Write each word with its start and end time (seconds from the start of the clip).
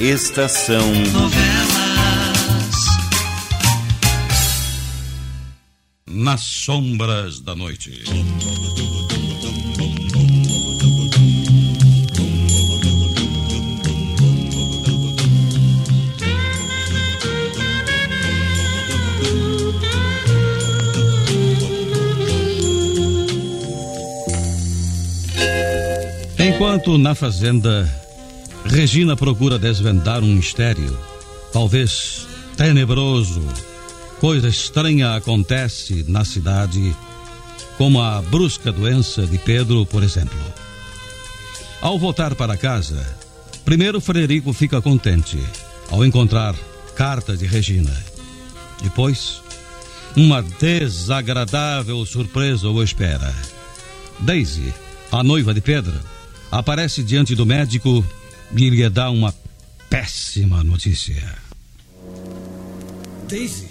Estação 0.00 0.92
Novelas. 1.12 1.54
Nas 6.06 6.40
sombras 6.40 7.40
da 7.40 7.54
noite. 7.54 8.02
Enquanto 26.36 26.98
na 26.98 27.14
fazenda, 27.14 28.03
Regina 28.74 29.14
procura 29.14 29.56
desvendar 29.56 30.24
um 30.24 30.34
mistério, 30.34 30.98
talvez 31.52 32.26
tenebroso, 32.56 33.40
coisa 34.18 34.48
estranha 34.48 35.14
acontece 35.14 36.04
na 36.08 36.24
cidade, 36.24 36.92
como 37.78 38.02
a 38.02 38.20
brusca 38.20 38.72
doença 38.72 39.28
de 39.28 39.38
Pedro, 39.38 39.86
por 39.86 40.02
exemplo. 40.02 40.40
Ao 41.80 41.96
voltar 41.96 42.34
para 42.34 42.56
casa, 42.56 43.16
primeiro 43.64 44.00
Frederico 44.00 44.52
fica 44.52 44.82
contente 44.82 45.38
ao 45.88 46.04
encontrar 46.04 46.56
carta 46.96 47.36
de 47.36 47.46
Regina. 47.46 47.96
Depois, 48.82 49.40
uma 50.16 50.42
desagradável 50.42 52.04
surpresa 52.04 52.68
o 52.68 52.82
espera. 52.82 53.32
Daisy, 54.18 54.74
a 55.12 55.22
noiva 55.22 55.54
de 55.54 55.60
Pedro, 55.60 55.94
aparece 56.50 57.04
diante 57.04 57.36
do 57.36 57.46
médico 57.46 58.04
e 58.56 58.70
lhe 58.70 58.88
dá 58.88 59.10
uma 59.10 59.34
péssima 59.90 60.62
notícia. 60.62 61.36
Daisy? 63.28 63.68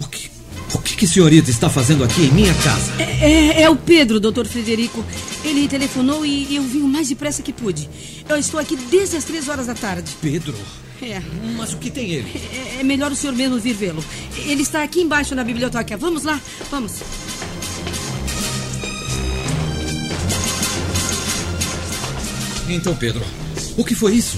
O 0.00 0.06
que, 0.06 0.30
o 0.74 0.78
que, 0.78 0.96
que 0.96 1.04
a 1.04 1.08
senhorita 1.08 1.50
está 1.50 1.68
fazendo 1.68 2.04
aqui 2.04 2.22
em 2.22 2.32
minha 2.32 2.54
casa? 2.54 2.92
É, 3.02 3.60
é, 3.60 3.62
é 3.62 3.70
o 3.70 3.76
Pedro, 3.76 4.20
doutor 4.20 4.46
Frederico. 4.46 5.04
Ele 5.44 5.68
telefonou 5.68 6.24
e 6.24 6.54
eu 6.54 6.62
vim 6.62 6.82
o 6.82 6.88
mais 6.88 7.08
depressa 7.08 7.42
que 7.42 7.52
pude. 7.52 7.88
Eu 8.28 8.36
estou 8.36 8.60
aqui 8.60 8.76
desde 8.76 9.16
as 9.16 9.24
três 9.24 9.48
horas 9.48 9.66
da 9.66 9.74
tarde. 9.74 10.10
Pedro? 10.20 10.56
É. 11.00 11.20
Mas 11.56 11.72
o 11.72 11.78
que 11.78 11.90
tem 11.90 12.12
ele? 12.12 12.30
É, 12.76 12.80
é 12.80 12.82
melhor 12.84 13.10
o 13.10 13.16
senhor 13.16 13.34
mesmo 13.34 13.58
vir 13.58 13.74
vê-lo. 13.74 14.04
Ele 14.46 14.62
está 14.62 14.82
aqui 14.82 15.00
embaixo 15.00 15.34
na 15.34 15.42
biblioteca. 15.42 15.96
Vamos 15.96 16.22
lá, 16.22 16.40
vamos. 16.70 16.92
Então, 22.68 22.94
Pedro, 22.94 23.22
o 23.76 23.84
que 23.84 23.94
foi 23.94 24.14
isso? 24.14 24.36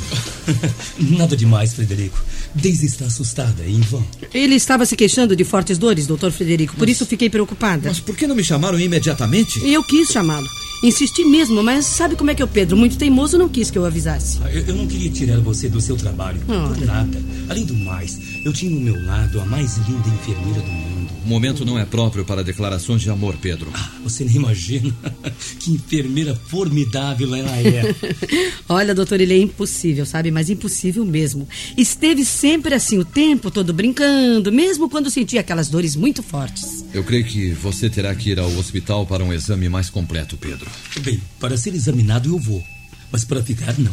Nada 0.98 1.36
demais, 1.36 1.74
Frederico. 1.74 2.22
Daisy 2.54 2.86
está 2.86 3.06
assustada, 3.06 3.64
em 3.66 3.80
vão. 3.80 4.04
Ele 4.32 4.54
estava 4.54 4.86
se 4.86 4.96
queixando 4.96 5.34
de 5.34 5.44
fortes 5.44 5.76
dores, 5.76 6.06
doutor 6.06 6.30
Frederico. 6.30 6.76
Por 6.76 6.88
isso 6.88 7.04
fiquei 7.04 7.28
preocupada. 7.28 7.88
Mas 7.88 8.00
por 8.00 8.16
que 8.16 8.26
não 8.26 8.36
me 8.36 8.44
chamaram 8.44 8.78
imediatamente? 8.78 9.60
Eu 9.66 9.82
quis 9.82 10.08
chamá-lo. 10.10 10.46
Insisti 10.82 11.24
mesmo, 11.24 11.62
mas 11.62 11.86
sabe 11.86 12.14
como 12.14 12.30
é 12.30 12.34
que 12.34 12.42
é 12.42 12.44
o 12.44 12.48
Pedro? 12.48 12.76
Muito 12.76 12.98
teimoso, 12.98 13.38
não 13.38 13.48
quis 13.48 13.70
que 13.70 13.78
eu 13.78 13.86
avisasse. 13.86 14.38
Eu, 14.52 14.66
eu 14.66 14.74
não 14.74 14.86
queria 14.86 15.10
tirar 15.10 15.40
você 15.40 15.68
do 15.68 15.80
seu 15.80 15.96
trabalho. 15.96 16.40
Por 16.40 16.78
nada. 16.84 17.18
Além 17.48 17.64
do 17.64 17.74
mais, 17.74 18.18
eu 18.44 18.52
tinha 18.52 18.74
ao 18.74 18.80
meu 18.80 19.06
lado 19.06 19.40
a 19.40 19.46
mais 19.46 19.78
linda 19.78 20.08
enfermeira 20.08 20.60
do 20.60 20.70
mundo. 20.70 20.93
O 21.24 21.28
momento 21.28 21.64
não 21.64 21.78
é 21.78 21.86
próprio 21.86 22.22
para 22.22 22.44
declarações 22.44 23.00
de 23.00 23.08
amor, 23.08 23.36
Pedro. 23.40 23.70
Ah, 23.72 23.92
você 24.02 24.24
nem 24.24 24.36
imagina 24.36 24.94
que 25.58 25.72
enfermeira 25.72 26.34
formidável 26.34 27.34
ela 27.34 27.50
é. 27.56 27.94
Olha, 28.68 28.94
doutor, 28.94 29.18
ele 29.20 29.32
é 29.32 29.38
impossível, 29.38 30.04
sabe? 30.04 30.30
Mas 30.30 30.50
impossível 30.50 31.02
mesmo. 31.02 31.48
Esteve 31.78 32.26
sempre 32.26 32.74
assim, 32.74 32.98
o 32.98 33.04
tempo 33.06 33.50
todo 33.50 33.72
brincando, 33.72 34.52
mesmo 34.52 34.90
quando 34.90 35.10
sentia 35.10 35.40
aquelas 35.40 35.68
dores 35.68 35.96
muito 35.96 36.22
fortes. 36.22 36.84
Eu 36.92 37.02
creio 37.02 37.24
que 37.24 37.52
você 37.52 37.88
terá 37.88 38.14
que 38.14 38.30
ir 38.30 38.38
ao 38.38 38.50
hospital 38.58 39.06
para 39.06 39.24
um 39.24 39.32
exame 39.32 39.68
mais 39.68 39.88
completo, 39.88 40.36
Pedro. 40.36 40.70
Bem, 41.00 41.20
para 41.40 41.56
ser 41.56 41.74
examinado 41.74 42.28
eu 42.28 42.38
vou. 42.38 42.62
Mas 43.10 43.24
para 43.24 43.42
ficar, 43.42 43.78
não. 43.78 43.92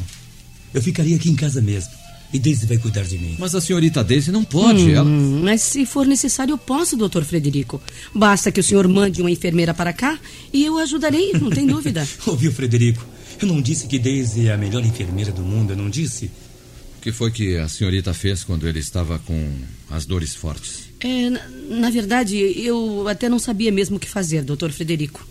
Eu 0.73 0.81
ficaria 0.81 1.16
aqui 1.16 1.29
em 1.29 1.35
casa 1.35 1.61
mesmo. 1.61 2.00
E 2.33 2.39
Daisy 2.39 2.65
vai 2.65 2.77
cuidar 2.77 3.03
de 3.03 3.17
mim. 3.17 3.35
Mas 3.37 3.53
a 3.53 3.59
senhorita 3.59 4.03
Daisy 4.03 4.31
não 4.31 4.43
pode. 4.43 4.83
Hum, 4.83 4.89
ela... 4.89 5.05
Mas 5.05 5.61
se 5.61 5.85
for 5.85 6.05
necessário, 6.05 6.53
eu 6.53 6.57
posso, 6.57 6.95
doutor 6.95 7.25
Frederico. 7.25 7.81
Basta 8.13 8.51
que 8.51 8.59
o 8.59 8.63
senhor 8.63 8.87
mande 8.87 9.21
uma 9.21 9.29
enfermeira 9.29 9.73
para 9.73 9.91
cá 9.91 10.17
e 10.53 10.63
eu 10.63 10.77
ajudarei, 10.77 11.33
não 11.33 11.49
tem 11.49 11.67
dúvida. 11.67 12.07
Ouviu, 12.25 12.51
Frederico? 12.51 13.05
Eu 13.41 13.47
não 13.47 13.61
disse 13.61 13.87
que 13.87 13.99
Daisy 13.99 14.47
é 14.47 14.53
a 14.53 14.57
melhor 14.57 14.85
enfermeira 14.85 15.31
do 15.31 15.41
mundo, 15.41 15.73
eu 15.73 15.77
não 15.77 15.89
disse? 15.89 16.25
O 16.97 17.01
que 17.01 17.11
foi 17.11 17.31
que 17.31 17.57
a 17.57 17.67
senhorita 17.67 18.13
fez 18.13 18.43
quando 18.43 18.67
ele 18.67 18.79
estava 18.79 19.19
com 19.19 19.51
as 19.89 20.05
dores 20.05 20.35
fortes? 20.35 20.91
É, 20.99 21.29
na, 21.29 21.41
na 21.69 21.89
verdade, 21.89 22.37
eu 22.37 23.07
até 23.07 23.27
não 23.27 23.39
sabia 23.39 23.71
mesmo 23.71 23.97
o 23.97 23.99
que 23.99 24.07
fazer, 24.07 24.43
doutor 24.43 24.71
Frederico. 24.71 25.27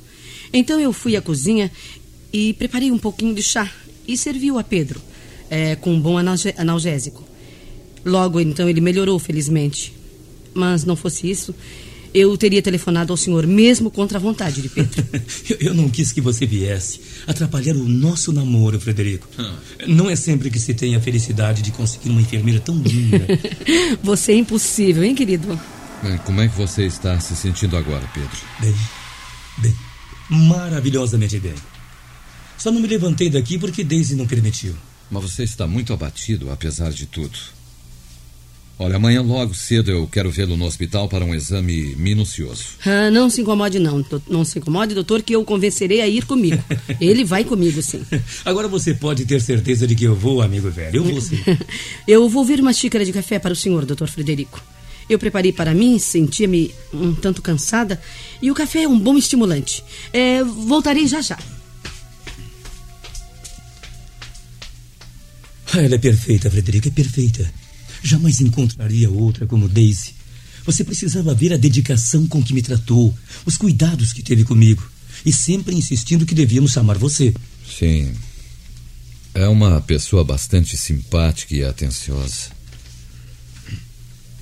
Então 0.53 0.81
eu 0.81 0.93
fui 0.93 1.17
à 1.17 1.23
cozinha 1.23 1.71
e 2.33 2.53
preparei 2.55 2.91
um 2.91 2.99
pouquinho 2.99 3.35
de 3.35 3.43
chá 3.43 3.71
e 4.07 4.17
servi-o 4.17 4.59
a 4.59 4.65
Pedro 4.65 5.01
é, 5.51 5.75
com 5.75 5.93
um 5.93 6.01
bom 6.01 6.17
analgésico. 6.17 7.25
Logo 8.05 8.41
então 8.41 8.69
ele 8.69 8.81
melhorou, 8.81 9.19
felizmente. 9.19 9.93
Mas 10.55 10.85
não 10.85 10.97
fosse 10.97 11.31
isso, 11.31 11.55
eu 12.13 12.37
teria 12.37 12.61
telefonado 12.61 13.13
ao 13.13 13.17
senhor 13.17 13.47
mesmo 13.47 13.91
contra 13.91 14.19
a 14.19 14.21
vontade 14.21 14.63
de 14.63 14.69
Pedro. 14.69 15.05
eu, 15.61 15.75
não 15.75 15.89
quis 15.89 16.13
que 16.13 16.21
você 16.21 16.45
viesse 16.45 17.01
atrapalhar 17.27 17.77
o 17.77 17.89
nosso 17.89 18.33
namoro, 18.33 18.81
Frederico. 18.81 19.29
Hum. 19.39 19.55
Não 19.87 20.11
é 20.11 20.17
sempre 20.17 20.51
que 20.51 20.59
se 20.59 20.75
tem 20.75 20.97
a 20.97 21.01
felicidade 21.01 21.63
de 21.63 21.71
conseguir 21.71 22.11
uma 22.11 22.21
enfermeira 22.21 22.59
tão 22.59 22.77
linda. 22.81 23.27
você 24.03 24.33
é 24.33 24.37
impossível, 24.37 25.05
hein, 25.05 25.15
querido? 25.15 25.59
Como 26.25 26.41
é 26.41 26.49
que 26.49 26.57
você 26.57 26.87
está 26.87 27.21
se 27.21 27.37
sentindo 27.37 27.77
agora, 27.77 28.09
Pedro? 28.15 28.31
Bem, 28.59 28.75
bem, 29.59 29.77
maravilhosamente 30.31 31.39
bem. 31.39 31.55
Só 32.57 32.73
não 32.73 32.81
me 32.81 32.89
levantei 32.89 33.31
daqui 33.31 33.59
porque 33.59 33.85
Daisy 33.85 34.17
não 34.17 34.27
permitiu. 34.27 34.75
Mas 35.11 35.23
você 35.23 35.43
está 35.43 35.67
muito 35.67 35.93
abatido, 35.93 36.51
apesar 36.51 36.93
de 36.93 37.07
tudo. 37.07 37.37
Olha, 38.83 38.97
amanhã 38.97 39.21
logo 39.21 39.53
cedo 39.53 39.91
eu 39.91 40.09
quero 40.11 40.31
vê-lo 40.31 40.57
no 40.57 40.65
hospital 40.65 41.07
para 41.07 41.23
um 41.23 41.35
exame 41.35 41.95
minucioso. 41.97 42.65
Ah, 42.87 43.11
não 43.11 43.29
se 43.29 43.43
incomode, 43.43 43.79
não. 43.79 44.03
Não 44.27 44.43
se 44.43 44.59
incomode, 44.59 44.95
doutor, 44.95 45.21
que 45.21 45.35
eu 45.35 45.43
o 45.43 45.45
convencerei 45.45 46.01
a 46.01 46.09
ir 46.09 46.25
comigo. 46.25 46.65
Ele 46.99 47.23
vai 47.23 47.45
comigo, 47.45 47.83
sim. 47.83 48.01
Agora 48.43 48.69
você 48.69 48.95
pode 48.95 49.27
ter 49.27 49.43
certeza 49.43 49.87
de 49.87 49.95
que 49.95 50.05
eu 50.05 50.15
vou, 50.15 50.41
amigo 50.41 50.71
velho. 50.71 50.97
Eu 50.97 51.05
vou 51.05 51.21
sim. 51.21 51.39
eu 52.09 52.27
vou 52.27 52.43
ver 52.43 52.59
uma 52.59 52.73
xícara 52.73 53.05
de 53.05 53.13
café 53.13 53.39
para 53.39 53.53
o 53.53 53.57
senhor, 53.57 53.85
doutor 53.85 54.09
Frederico. 54.09 54.63
Eu 55.11 55.19
preparei 55.19 55.53
para 55.53 55.75
mim, 55.75 55.99
sentia-me 55.99 56.75
um 56.91 57.13
tanto 57.15 57.43
cansada 57.43 58.01
e 58.41 58.51
o 58.51 58.55
café 58.55 58.85
é 58.85 58.89
um 58.89 58.99
bom 58.99 59.19
estimulante. 59.19 59.85
É, 60.11 60.43
voltarei 60.43 61.07
já 61.07 61.21
já. 61.21 61.39
Ela 65.75 65.95
é 65.95 65.99
perfeita, 65.99 66.51
Frederica, 66.51 66.89
é 66.89 66.93
perfeita. 66.93 67.53
Jamais 68.03 68.41
encontraria 68.41 69.11
outra 69.11 69.47
como 69.47 69.69
Daisy. 69.69 70.15
Você 70.65 70.85
precisava 70.85 71.35
ver 71.35 71.53
a 71.53 71.57
dedicação 71.57 72.27
com 72.27 72.43
que 72.43 72.53
me 72.53 72.63
tratou, 72.63 73.15
os 73.47 73.57
cuidados 73.57 74.13
que 74.13 74.23
teve 74.23 74.45
comigo, 74.45 74.83
e 75.25 75.33
sempre 75.33 75.75
insistindo 75.75 76.27
que 76.27 76.35
devíamos 76.35 76.73
chamar 76.73 76.99
você. 76.99 77.33
Sim. 77.79 78.13
É 79.35 79.47
uma 79.47 79.81
pessoa 79.81 80.25
bastante 80.25 80.77
simpática 80.77 81.55
e 81.55 81.65
atenciosa. 81.65 82.51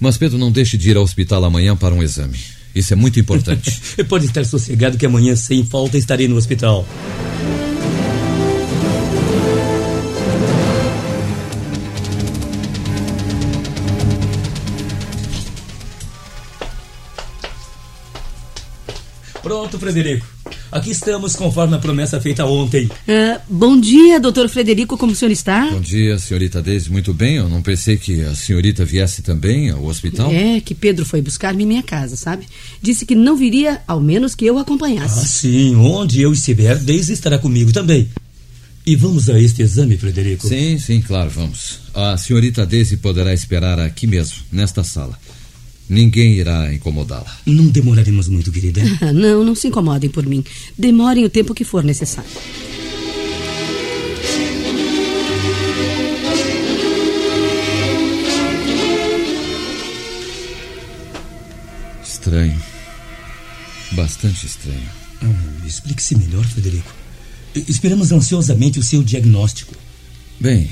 Mas 0.00 0.17
Pedro, 0.17 0.38
não 0.38 0.50
deixe 0.50 0.78
de 0.78 0.91
ir 0.91 0.97
ao 0.97 1.03
hospital 1.03 1.44
amanhã 1.44 1.77
para 1.77 1.94
um 1.94 2.03
exame. 2.03 2.38
Isso 2.75 2.93
é 2.93 2.97
muito 2.97 3.19
importante. 3.19 3.81
Pode 4.09 4.27
estar 4.27 4.44
sossegado 4.44 4.97
que 4.97 5.06
amanhã, 5.06 5.34
sem 5.34 5.65
falta, 5.65 5.99
estarei 5.99 6.28
no 6.28 6.37
hospital. 6.37 6.87
Pronto, 19.43 19.79
Frederico. 19.79 20.26
Aqui 20.70 20.90
estamos 20.90 21.35
conforme 21.35 21.76
a 21.76 21.79
promessa 21.79 22.20
feita 22.20 22.44
ontem. 22.44 22.87
Uh, 22.87 23.40
bom 23.49 23.81
dia, 23.81 24.20
doutor 24.20 24.49
Frederico, 24.49 24.99
como 24.99 25.12
o 25.12 25.14
senhor 25.14 25.31
está? 25.31 25.70
Bom 25.70 25.81
dia, 25.81 26.19
senhorita 26.19 26.61
Deise. 26.61 26.90
Muito 26.90 27.14
bem. 27.14 27.37
Eu 27.37 27.49
não 27.49 27.62
pensei 27.62 27.96
que 27.96 28.20
a 28.23 28.35
senhorita 28.35 28.85
viesse 28.85 29.23
também 29.23 29.70
ao 29.70 29.85
hospital. 29.85 30.31
É, 30.31 30.61
que 30.61 30.75
Pedro 30.75 31.06
foi 31.06 31.23
buscar-me 31.23 31.62
em 31.62 31.67
minha 31.67 31.82
casa, 31.82 32.17
sabe? 32.17 32.46
Disse 32.82 33.06
que 33.06 33.14
não 33.14 33.37
viria, 33.37 33.81
ao 33.87 34.00
menos 34.00 34.35
que 34.35 34.44
eu 34.44 34.58
acompanhasse. 34.58 35.20
Ah, 35.20 35.26
sim. 35.26 35.76
Onde 35.76 36.20
eu 36.20 36.32
estiver, 36.32 36.76
Deise 36.76 37.12
estará 37.12 37.38
comigo 37.38 37.73
também. 37.73 38.08
E 38.88 38.96
vamos 38.96 39.29
a 39.29 39.38
este 39.38 39.61
exame, 39.61 39.99
Frederico? 39.99 40.49
Sim, 40.49 40.79
sim, 40.79 41.02
claro, 41.02 41.29
vamos. 41.29 41.81
A 41.93 42.17
senhorita 42.17 42.64
Daisy 42.64 42.96
poderá 42.96 43.35
esperar 43.35 43.79
aqui 43.79 44.06
mesmo, 44.06 44.37
nesta 44.50 44.82
sala. 44.82 45.19
Ninguém 45.88 46.35
irá 46.35 46.73
incomodá-la. 46.73 47.38
Não 47.46 47.67
demoraremos 47.67 48.29
muito, 48.29 48.52
querida. 48.52 48.82
não, 49.12 49.43
não 49.44 49.55
se 49.55 49.69
incomodem 49.69 50.11
por 50.11 50.26
mim. 50.26 50.44
Demorem 50.76 51.25
o 51.25 51.31
tempo 51.31 51.55
que 51.55 51.64
for 51.64 51.82
necessário. 51.82 52.31
Estranho. 62.05 62.62
Bastante 63.93 64.46
estranho. 64.46 64.90
Hum, 65.23 65.67
Explique-se 65.67 66.17
melhor, 66.17 66.44
Frederico. 66.44 66.93
Esperamos 67.55 68.12
ansiosamente 68.12 68.79
o 68.79 68.82
seu 68.82 69.02
diagnóstico. 69.02 69.75
Bem, 70.38 70.70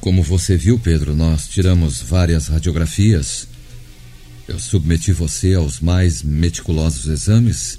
como 0.00 0.22
você 0.22 0.56
viu, 0.56 0.78
Pedro, 0.78 1.16
nós 1.16 1.48
tiramos 1.48 2.02
várias 2.02 2.48
radiografias 2.48 3.48
eu 4.48 4.58
submeti 4.58 5.12
você 5.12 5.54
aos 5.54 5.80
mais 5.80 6.22
meticulosos 6.22 7.06
exames 7.06 7.78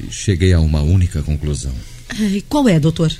e 0.00 0.10
cheguei 0.10 0.52
a 0.52 0.60
uma 0.60 0.80
única 0.80 1.22
conclusão. 1.22 1.74
E 2.18 2.42
qual 2.42 2.68
é, 2.68 2.80
doutor? 2.80 3.12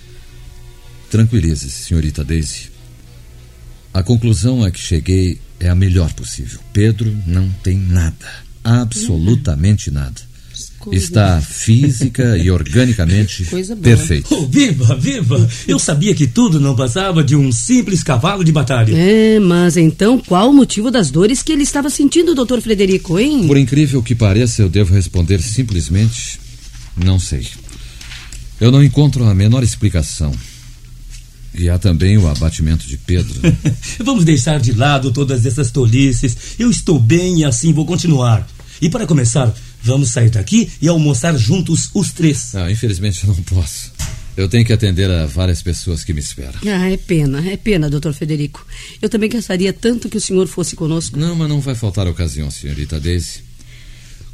Tranquilize-se, 1.11 1.85
senhorita 1.85 2.25
Daisy. 2.25 2.71
A 3.93 4.03
conclusão 4.03 4.65
a 4.65 4.71
que 4.71 4.81
cheguei 4.81 5.39
é 5.61 5.69
a 5.69 5.75
melhor 5.75 6.13
possível. 6.15 6.59
Pedro 6.73 7.15
não 7.27 7.51
tem 7.63 7.77
nada. 7.77 8.27
Absolutamente 8.65 9.91
nada. 9.91 10.21
Está 10.91 11.41
física 11.41 12.37
e 12.37 12.51
organicamente 12.51 13.47
perfeito. 13.83 14.35
Oh, 14.35 14.47
viva, 14.47 14.97
viva! 14.97 15.49
Eu 15.69 15.79
sabia 15.79 16.15
que 16.15 16.27
tudo 16.27 16.59
não 16.59 16.75
passava 16.75 17.23
de 17.23 17.37
um 17.37 17.53
simples 17.53 18.03
cavalo 18.03 18.43
de 18.43 18.51
batalha. 18.51 18.95
É, 18.97 19.39
mas 19.39 19.77
então 19.77 20.19
qual 20.19 20.51
o 20.51 20.55
motivo 20.55 20.91
das 20.91 21.11
dores 21.11 21.43
que 21.43 21.53
ele 21.53 21.63
estava 21.63 21.91
sentindo, 21.91 22.35
doutor 22.35 22.61
Frederico, 22.61 23.19
hein? 23.19 23.47
Por 23.47 23.57
incrível 23.57 24.03
que 24.03 24.15
pareça, 24.15 24.63
eu 24.63 24.69
devo 24.69 24.95
responder 24.95 25.41
simplesmente: 25.41 26.41
não 26.97 27.19
sei. 27.19 27.47
Eu 28.61 28.71
não 28.71 28.83
encontro 28.83 29.25
a 29.25 29.35
menor 29.35 29.63
explicação. 29.63 30.33
E 31.55 31.69
há 31.69 31.79
também 31.79 32.17
o 32.17 32.27
abatimento 32.29 32.87
de 32.87 32.97
Pedro. 32.97 33.35
Vamos 34.03 34.25
deixar 34.25 34.59
de 34.59 34.73
lado 34.73 35.13
todas 35.13 35.45
essas 35.45 35.71
tolices. 35.71 36.37
Eu 36.59 36.71
estou 36.71 36.99
bem 36.99 37.41
e 37.41 37.45
assim 37.45 37.73
vou 37.73 37.85
continuar. 37.85 38.47
E 38.81 38.89
para 38.89 39.07
começar, 39.07 39.55
vamos 39.83 40.11
sair 40.11 40.31
daqui 40.31 40.71
e 40.81 40.89
almoçar 40.89 41.37
juntos 41.37 41.91
os 41.95 42.13
três. 42.13 42.55
Ah, 42.55 42.71
infelizmente 42.71 43.25
eu 43.25 43.35
não 43.35 43.43
posso. 43.43 43.93
Eu 44.35 44.49
tenho 44.49 44.65
que 44.65 44.73
atender 44.73 45.11
a 45.11 45.27
várias 45.27 45.61
pessoas 45.61 46.03
que 46.05 46.15
me 46.15 46.21
esperam. 46.21 46.59
Ah, 46.67 46.91
é 46.91 46.97
pena, 46.97 47.47
é 47.51 47.57
pena, 47.57 47.91
doutor 47.91 48.15
Frederico. 48.15 48.67
Eu 49.01 49.09
também 49.09 49.29
gostaria 49.29 49.73
tanto 49.73 50.09
que 50.09 50.17
o 50.17 50.21
senhor 50.21 50.47
fosse 50.47 50.75
conosco. 50.75 51.19
Não, 51.19 51.35
mas 51.35 51.49
não 51.49 51.61
vai 51.61 51.75
faltar 51.75 52.07
ocasião, 52.07 52.51
senhorita 52.51 52.99
Daisy. 52.99 53.53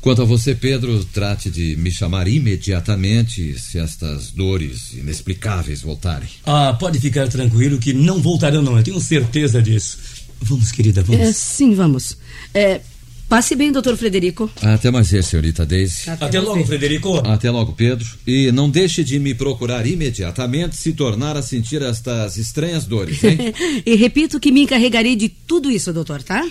Quanto 0.01 0.23
a 0.23 0.25
você, 0.25 0.55
Pedro, 0.55 1.05
trate 1.07 1.51
de 1.51 1.75
me 1.77 1.91
chamar 1.91 2.29
imediatamente 2.29 3.59
se 3.59 3.79
estas 3.81 4.31
dores 4.31 4.93
inexplicáveis 4.93 5.83
voltarem. 5.83 6.29
Ah, 6.47 6.73
pode 6.79 7.01
ficar 7.01 7.27
tranquilo 7.27 7.79
que 7.79 7.93
não 7.93 8.23
voltarão, 8.23 8.63
não. 8.63 8.77
Eu 8.77 8.85
tenho 8.85 9.01
certeza 9.01 9.61
disso. 9.61 9.99
Vamos, 10.41 10.71
querida, 10.71 11.03
vamos. 11.03 11.21
É, 11.21 11.33
sim, 11.33 11.75
vamos. 11.75 12.17
É, 12.55 12.81
passe 13.29 13.55
bem, 13.55 13.71
doutor 13.71 13.97
Frederico. 13.97 14.51
Até 14.63 14.91
mais 14.91 15.11
ver, 15.11 15.23
senhorita 15.23 15.67
Daisy. 15.67 16.11
Até 16.11 16.41
logo, 16.41 16.65
Frederico. 16.65 17.19
Até 17.19 17.51
logo, 17.51 17.73
Pedro. 17.73 18.07
E 18.27 18.51
não 18.53 18.71
deixe 18.71 19.05
de 19.05 19.19
me 19.19 19.35
procurar 19.35 19.87
imediatamente 19.87 20.77
se 20.77 20.93
tornar 20.93 21.37
a 21.37 21.43
sentir 21.43 21.83
estas 21.83 22.37
estranhas 22.37 22.85
dores, 22.85 23.23
hein? 23.23 23.39
e 23.85 23.95
repito 23.95 24.41
que 24.41 24.51
me 24.51 24.63
encarregarei 24.63 25.15
de 25.15 25.29
tudo 25.29 25.71
isso, 25.71 25.93
doutor, 25.93 26.23
tá? 26.23 26.47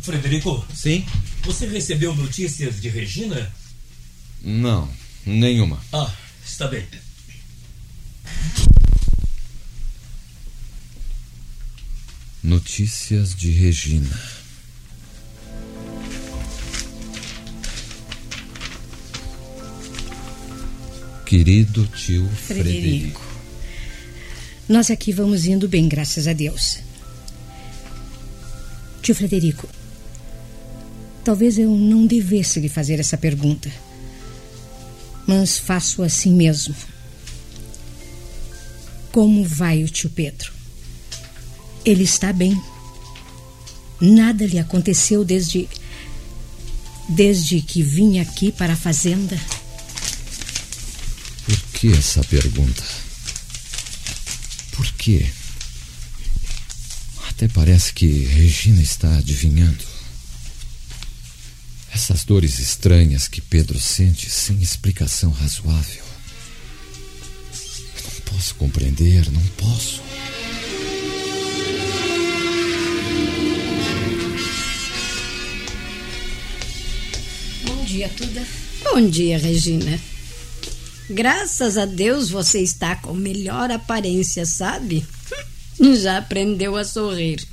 Frederico, 0.00 0.64
Sim? 0.74 1.04
você 1.44 1.66
recebeu 1.66 2.14
notícias 2.14 2.80
de 2.80 2.88
Regina? 2.88 3.50
Não, 4.42 4.88
nenhuma. 5.24 5.78
Ah, 5.92 6.10
está 6.44 6.66
bem. 6.66 6.84
Notícias 12.42 13.34
de 13.34 13.50
Regina. 13.50 14.18
Querido 21.26 21.86
tio 21.88 22.26
Frederico. 22.30 22.80
Frederico. 22.80 23.26
Nós 24.66 24.90
aqui 24.90 25.12
vamos 25.12 25.44
indo 25.44 25.68
bem, 25.68 25.86
graças 25.86 26.26
a 26.26 26.32
Deus. 26.32 26.78
Tio 29.02 29.14
Frederico, 29.14 29.68
talvez 31.22 31.58
eu 31.58 31.70
não 31.76 32.06
devesse 32.06 32.58
lhe 32.58 32.70
fazer 32.70 32.98
essa 32.98 33.18
pergunta, 33.18 33.70
mas 35.26 35.58
faço 35.58 36.02
assim 36.02 36.32
mesmo. 36.34 36.74
Como 39.12 39.44
vai 39.44 39.84
o 39.84 39.88
tio 39.88 40.08
Pedro? 40.08 40.59
Ele 41.84 42.04
está 42.04 42.32
bem. 42.32 42.60
Nada 44.00 44.46
lhe 44.46 44.58
aconteceu 44.58 45.24
desde. 45.24 45.68
desde 47.08 47.60
que 47.60 47.82
vim 47.82 48.18
aqui 48.18 48.52
para 48.52 48.74
a 48.74 48.76
fazenda. 48.76 49.38
Por 51.44 51.58
que 51.72 51.92
essa 51.92 52.22
pergunta? 52.24 52.82
Por 54.72 54.86
quê? 54.92 55.26
Até 57.28 57.48
parece 57.48 57.92
que 57.92 58.06
Regina 58.06 58.82
está 58.82 59.16
adivinhando. 59.16 59.84
Essas 61.92 62.24
dores 62.24 62.58
estranhas 62.58 63.26
que 63.26 63.40
Pedro 63.40 63.80
sente 63.80 64.30
sem 64.30 64.60
explicação 64.62 65.30
razoável. 65.30 66.04
Eu 67.96 68.02
não 68.04 68.20
posso 68.26 68.54
compreender, 68.54 69.30
não 69.32 69.42
posso. 69.56 70.02
Dia, 77.90 78.08
Tuda. 78.10 78.46
Bom 78.84 79.08
dia, 79.08 79.36
Regina. 79.36 80.00
Graças 81.10 81.76
a 81.76 81.84
Deus 81.84 82.30
você 82.30 82.60
está 82.60 82.94
com 82.94 83.12
melhor 83.12 83.68
aparência, 83.72 84.46
sabe? 84.46 85.04
Já 86.00 86.18
aprendeu 86.18 86.76
a 86.76 86.84
sorrir. 86.84 87.44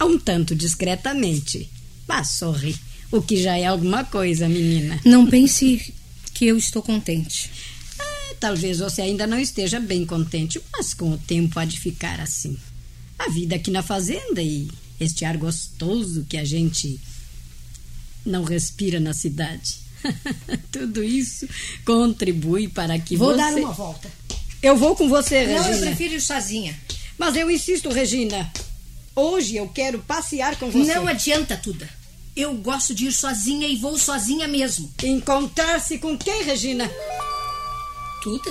Um 0.00 0.18
tanto 0.18 0.54
discretamente. 0.54 1.70
Mas 2.08 2.30
sorri. 2.30 2.74
O 3.12 3.20
que 3.20 3.36
já 3.40 3.56
é 3.56 3.66
alguma 3.66 4.04
coisa, 4.04 4.48
menina. 4.48 4.98
Não 5.04 5.26
pense 5.26 5.94
que 6.32 6.46
eu 6.46 6.56
estou 6.56 6.82
contente. 6.82 7.50
Ah, 7.98 8.34
Talvez 8.40 8.78
você 8.78 9.02
ainda 9.02 9.26
não 9.26 9.38
esteja 9.38 9.78
bem 9.78 10.04
contente, 10.04 10.60
mas 10.72 10.94
com 10.94 11.12
o 11.12 11.18
tempo 11.18 11.58
há 11.60 11.64
de 11.64 11.78
ficar 11.78 12.20
assim. 12.20 12.56
A 13.18 13.28
vida 13.28 13.54
aqui 13.56 13.70
na 13.70 13.82
fazenda 13.82 14.42
e 14.42 14.68
este 14.98 15.24
ar 15.24 15.36
gostoso 15.36 16.26
que 16.28 16.36
a 16.36 16.44
gente 16.44 16.98
não 18.24 18.44
respira 18.44 18.98
na 19.00 19.12
cidade. 19.12 19.76
Tudo 20.70 21.02
isso 21.02 21.48
contribui 21.84 22.68
para 22.68 22.98
que 22.98 23.16
Vou 23.16 23.30
você... 23.32 23.36
dar 23.38 23.54
uma 23.54 23.72
volta. 23.72 24.10
Eu 24.62 24.76
vou 24.76 24.94
com 24.96 25.08
você, 25.08 25.46
Não, 25.46 25.56
eu 25.56 25.62
Regina. 25.62 25.86
prefiro 25.86 26.14
ir 26.14 26.20
sozinha. 26.20 26.78
Mas 27.18 27.36
eu 27.36 27.50
insisto, 27.50 27.90
Regina. 27.90 28.50
Hoje 29.14 29.56
eu 29.56 29.68
quero 29.68 29.98
passear 30.00 30.56
com 30.56 30.70
você. 30.70 30.94
Não 30.94 31.06
adianta, 31.06 31.56
Tuda. 31.56 31.88
Eu 32.34 32.54
gosto 32.54 32.94
de 32.94 33.06
ir 33.06 33.12
sozinha 33.12 33.68
e 33.68 33.76
vou 33.76 33.96
sozinha 33.96 34.48
mesmo. 34.48 34.92
Encontrar-se 35.02 35.98
com 35.98 36.18
quem, 36.18 36.42
Regina? 36.42 36.90
Tuda? 38.22 38.50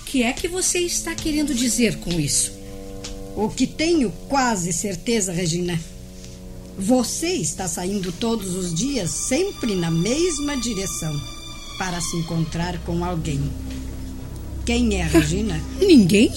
O 0.00 0.04
que 0.06 0.22
é 0.22 0.32
que 0.32 0.48
você 0.48 0.78
está 0.80 1.14
querendo 1.14 1.54
dizer 1.54 1.98
com 1.98 2.18
isso? 2.18 2.52
O 3.34 3.48
que 3.48 3.66
tenho 3.66 4.10
quase 4.28 4.72
certeza, 4.72 5.32
Regina. 5.32 5.78
Você 6.78 7.28
está 7.34 7.68
saindo 7.68 8.10
todos 8.12 8.54
os 8.56 8.72
dias 8.74 9.10
sempre 9.10 9.74
na 9.74 9.90
mesma 9.90 10.56
direção 10.56 11.20
para 11.78 12.00
se 12.00 12.16
encontrar 12.16 12.78
com 12.78 13.04
alguém. 13.04 13.40
Quem 14.64 15.00
é, 15.00 15.04
Regina? 15.08 15.60
Ninguém? 15.80 16.32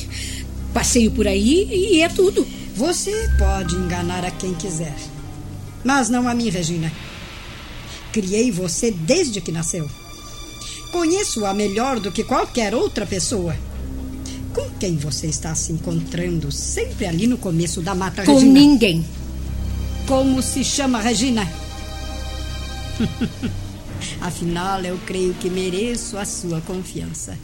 Passeio 0.73 1.11
por 1.11 1.27
aí 1.27 1.67
e 1.71 2.01
é 2.01 2.09
tudo. 2.09 2.45
Você 2.75 3.29
pode 3.37 3.75
enganar 3.75 4.25
a 4.25 4.31
quem 4.31 4.53
quiser, 4.53 4.95
mas 5.83 6.09
não 6.09 6.27
a 6.27 6.33
mim, 6.33 6.49
Regina. 6.49 6.91
Criei 8.11 8.51
você 8.51 8.91
desde 8.91 9.39
que 9.39 9.51
nasceu. 9.51 9.89
Conheço-a 10.91 11.53
melhor 11.53 11.99
do 11.99 12.11
que 12.11 12.23
qualquer 12.23 12.75
outra 12.75 13.05
pessoa. 13.05 13.55
Com 14.53 14.69
quem 14.79 14.97
você 14.97 15.27
está 15.27 15.53
se 15.55 15.71
encontrando 15.71 16.51
sempre 16.51 17.05
ali 17.05 17.27
no 17.27 17.37
começo 17.37 17.81
da 17.81 17.93
mata, 17.95 18.23
Com 18.23 18.33
Regina? 18.33 18.51
ninguém. 18.59 19.05
Como 20.07 20.41
se 20.41 20.63
chama, 20.63 21.01
Regina? 21.01 21.47
Afinal, 24.21 24.83
eu 24.83 24.97
creio 25.05 25.33
que 25.33 25.49
mereço 25.49 26.17
a 26.17 26.25
sua 26.25 26.61
confiança. 26.61 27.37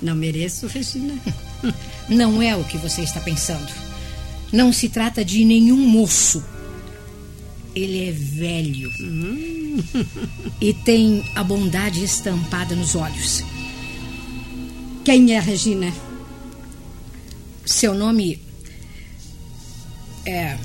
Não 0.00 0.14
mereço, 0.14 0.66
Regina? 0.66 1.14
Não 2.08 2.40
é 2.40 2.56
o 2.56 2.64
que 2.64 2.78
você 2.78 3.02
está 3.02 3.20
pensando. 3.20 3.68
Não 4.52 4.72
se 4.72 4.88
trata 4.88 5.24
de 5.24 5.44
nenhum 5.44 5.76
moço. 5.76 6.44
Ele 7.74 8.08
é 8.08 8.12
velho. 8.12 8.90
E 10.60 10.74
tem 10.74 11.24
a 11.34 11.42
bondade 11.42 12.04
estampada 12.04 12.76
nos 12.76 12.94
olhos. 12.94 13.42
Quem 15.04 15.34
é, 15.34 15.40
Regina? 15.40 15.92
Seu 17.64 17.94
nome 17.94 18.40
é 20.26 20.56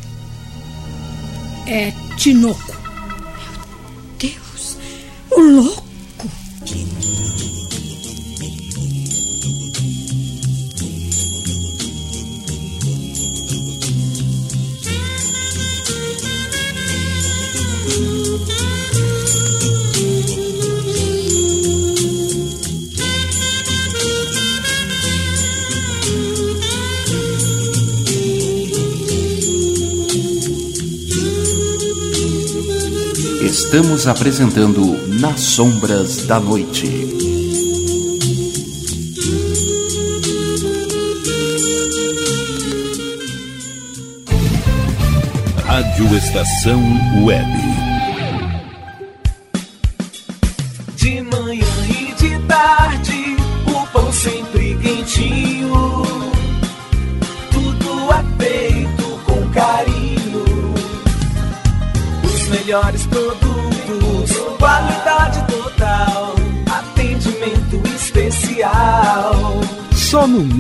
é 1.68 1.92
Tinoco. 2.16 2.76
Meu 4.20 4.32
Deus, 4.32 4.78
o 5.32 5.42
louco! 5.42 6.30
Estamos 33.70 34.08
apresentando 34.08 34.80
Nas 35.20 35.42
Sombras 35.42 36.26
da 36.26 36.40
Noite. 36.40 36.88
Rádio 45.66 46.16
Estação 46.16 46.82
Web. 47.26 47.67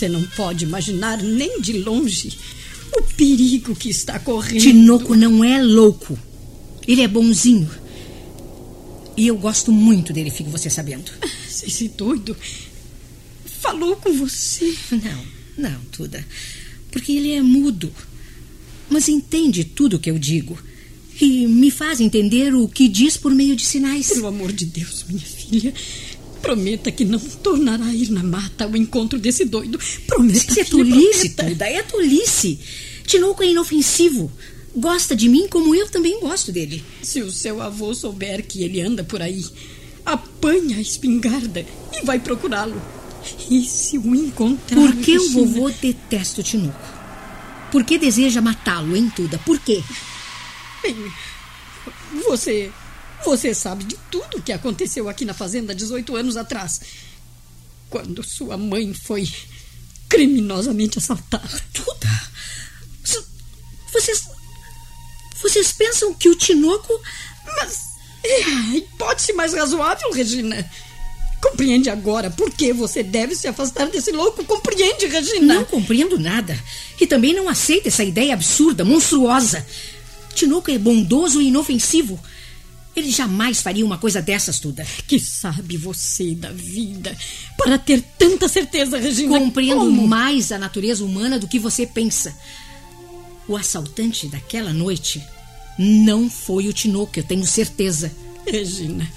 Você 0.00 0.08
não 0.08 0.22
pode 0.22 0.64
imaginar 0.64 1.22
nem 1.22 1.60
de 1.60 1.74
longe 1.74 2.38
o 2.92 3.02
perigo 3.02 3.76
que 3.76 3.90
está 3.90 4.18
correndo. 4.18 4.62
Tinoco 4.62 5.14
não 5.14 5.44
é 5.44 5.62
louco. 5.62 6.18
Ele 6.88 7.02
é 7.02 7.08
bonzinho. 7.08 7.70
E 9.16 9.26
eu 9.26 9.36
gosto 9.36 9.70
muito 9.70 10.12
dele, 10.12 10.30
fique 10.30 10.48
você 10.48 10.70
sabendo. 10.70 11.12
Esse 11.46 11.88
doido 11.88 12.34
falou 13.60 13.94
com 13.96 14.12
você. 14.14 14.74
Não, 14.90 15.70
não, 15.70 15.80
Tuda. 15.92 16.26
Porque 16.90 17.12
ele 17.12 17.32
é 17.32 17.42
mudo. 17.42 17.92
Mas 18.88 19.08
entende 19.08 19.64
tudo 19.64 19.96
o 19.96 19.98
que 20.00 20.10
eu 20.10 20.18
digo. 20.18 20.58
E 21.20 21.46
me 21.46 21.70
faz 21.70 22.00
entender 22.00 22.54
o 22.54 22.66
que 22.66 22.88
diz 22.88 23.18
por 23.18 23.34
meio 23.34 23.54
de 23.54 23.66
sinais. 23.66 24.08
Pelo 24.08 24.28
amor 24.28 24.50
de 24.50 24.64
Deus, 24.64 25.04
minha 25.08 25.20
filha. 25.20 25.74
Prometa 26.42 26.90
que 26.90 27.04
não 27.04 27.18
tornará 27.18 27.84
a 27.84 27.94
ir 27.94 28.10
na 28.10 28.22
mata 28.22 28.64
ao 28.64 28.76
encontro 28.76 29.18
desse 29.18 29.44
doido. 29.44 29.78
Prometa. 30.06 30.38
Isso 30.38 30.60
é 30.60 30.64
tolice. 30.64 31.28
Tuda. 31.30 31.68
É 31.68 31.82
tolice. 31.82 32.58
Tinoco 33.06 33.42
é 33.42 33.50
inofensivo. 33.50 34.30
Gosta 34.74 35.16
de 35.16 35.28
mim 35.28 35.48
como 35.48 35.74
eu 35.74 35.88
também 35.88 36.20
gosto 36.20 36.52
dele. 36.52 36.84
Se 37.02 37.20
o 37.20 37.30
seu 37.30 37.60
avô 37.60 37.92
souber 37.92 38.46
que 38.46 38.62
ele 38.62 38.80
anda 38.80 39.02
por 39.02 39.20
aí, 39.20 39.44
apanha 40.06 40.76
a 40.76 40.80
espingarda 40.80 41.66
e 41.92 42.04
vai 42.04 42.20
procurá-lo. 42.20 42.80
E 43.50 43.62
se 43.62 43.98
o 43.98 44.14
encontrar. 44.14 44.80
Por 44.80 44.96
que 44.96 45.18
o 45.18 45.30
vovô 45.30 45.70
detesta 45.70 46.40
o 46.40 46.44
Tinoco? 46.44 47.00
Por 47.70 47.84
que 47.84 47.98
deseja 47.98 48.40
matá-lo, 48.40 48.96
hein, 48.96 49.12
Tuda? 49.14 49.38
Por 49.38 49.58
quê? 49.58 49.82
Bem, 50.82 50.96
você. 52.26 52.70
Você 53.24 53.54
sabe 53.54 53.84
de 53.84 53.96
tudo 54.10 54.38
o 54.38 54.42
que 54.42 54.52
aconteceu 54.52 55.08
aqui 55.08 55.24
na 55.24 55.34
fazenda 55.34 55.74
18 55.74 56.16
anos 56.16 56.36
atrás. 56.36 56.80
Quando 57.88 58.22
sua 58.22 58.56
mãe 58.56 58.94
foi 58.94 59.28
criminosamente 60.08 60.98
assaltada. 60.98 61.60
Tuda! 61.72 62.30
Vocês. 63.92 64.28
Vocês 65.42 65.72
pensam 65.72 66.14
que 66.14 66.28
o 66.28 66.34
Tinoco. 66.34 67.00
Mas 67.56 67.90
é 68.22 68.44
a 68.44 68.76
hipótese 68.76 69.32
mais 69.32 69.52
razoável, 69.52 70.12
Regina. 70.12 70.68
Compreende 71.40 71.88
agora 71.88 72.30
por 72.30 72.50
que 72.50 72.72
você 72.72 73.02
deve 73.02 73.34
se 73.34 73.48
afastar 73.48 73.88
desse 73.88 74.12
louco? 74.12 74.44
Compreende, 74.44 75.06
Regina? 75.06 75.54
Não 75.54 75.64
compreendo 75.64 76.18
nada. 76.18 76.58
E 77.00 77.06
também 77.06 77.32
não 77.32 77.48
aceito 77.48 77.88
essa 77.88 78.04
ideia 78.04 78.34
absurda, 78.34 78.84
monstruosa. 78.84 79.66
Tinoco 80.34 80.70
é 80.70 80.78
bondoso 80.78 81.40
e 81.40 81.48
inofensivo. 81.48 82.20
Ele 82.94 83.10
jamais 83.10 83.60
faria 83.60 83.84
uma 83.86 83.98
coisa 83.98 84.20
dessas, 84.20 84.58
Tuda. 84.58 84.84
Que 85.06 85.18
sabe 85.18 85.76
você 85.76 86.34
da 86.34 86.50
vida 86.50 87.16
para 87.56 87.78
ter 87.78 88.02
tanta 88.18 88.48
certeza, 88.48 88.98
Regina? 88.98 89.38
Compreendo 89.38 89.80
Como? 89.80 90.08
mais 90.08 90.50
a 90.50 90.58
natureza 90.58 91.04
humana 91.04 91.38
do 91.38 91.48
que 91.48 91.58
você 91.58 91.86
pensa. 91.86 92.36
O 93.46 93.56
assaltante 93.56 94.26
daquela 94.28 94.72
noite 94.72 95.22
não 95.78 96.28
foi 96.28 96.68
o 96.68 96.72
Tinoco, 96.72 97.18
eu 97.18 97.22
tenho 97.22 97.46
certeza. 97.46 98.12
Regina, 98.46 99.10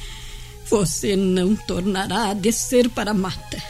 você 0.69 1.15
não 1.15 1.55
tornará 1.55 2.29
a 2.29 2.33
descer 2.33 2.89
para 2.89 3.11
a 3.11 3.13
mata. 3.13 3.61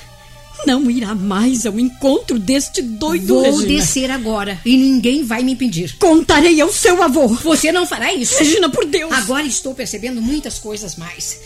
Não 0.65 0.89
irá 0.89 1.13
mais 1.13 1.65
ao 1.65 1.79
encontro 1.79 2.39
deste 2.39 2.81
doido, 2.81 3.27
Vou 3.27 3.43
Regina. 3.43 3.67
descer 3.67 4.11
agora 4.11 4.59
e 4.65 4.77
ninguém 4.77 5.23
vai 5.23 5.43
me 5.43 5.53
impedir. 5.53 5.95
Contarei 5.97 6.59
ao 6.61 6.71
seu 6.71 7.01
avô. 7.03 7.27
Você 7.27 7.71
não 7.71 7.85
fará 7.85 8.13
isso. 8.13 8.37
Regina, 8.39 8.69
por 8.69 8.85
Deus. 8.85 9.11
Agora 9.11 9.45
estou 9.45 9.73
percebendo 9.75 10.21
muitas 10.21 10.59
coisas 10.59 10.95
mais. 10.95 11.39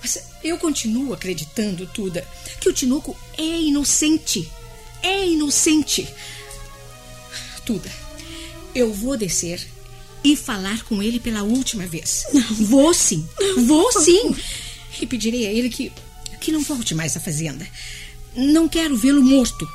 Mas 0.00 0.18
eu 0.42 0.58
continuo 0.58 1.12
acreditando, 1.12 1.86
Tuda, 1.86 2.26
que 2.60 2.68
o 2.68 2.72
Tinoco 2.72 3.16
é 3.38 3.60
inocente. 3.60 4.50
É 5.02 5.26
inocente. 5.26 6.08
Tuda, 7.64 7.90
eu 8.74 8.92
vou 8.92 9.16
descer 9.16 9.64
e 10.24 10.34
falar 10.36 10.82
com 10.84 11.02
ele 11.02 11.20
pela 11.20 11.42
última 11.42 11.86
vez. 11.86 12.24
Vou 12.58 12.92
sim. 12.94 13.26
Vou 13.66 13.92
sim. 13.92 14.34
E 15.00 15.06
pedirei 15.06 15.46
a 15.46 15.50
ele 15.52 15.68
que, 15.68 15.92
que 16.40 16.52
não 16.52 16.60
volte 16.62 16.94
mais 16.94 17.16
à 17.16 17.20
fazenda. 17.20 17.66
Não 18.36 18.68
quero 18.68 18.96
vê-lo 18.96 19.22
morto. 19.22 19.68